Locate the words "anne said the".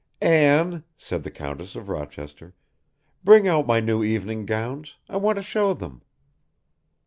0.23-1.29